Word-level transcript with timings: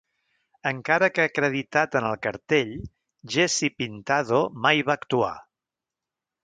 Encara 0.69 1.09
que 1.17 1.25
acreditat 1.31 1.97
en 2.01 2.07
el 2.13 2.17
cartell, 2.25 2.73
Jesse 3.37 3.73
Pintado 3.83 4.43
mai 4.67 4.85
va 4.91 5.01
actuar. 5.01 5.35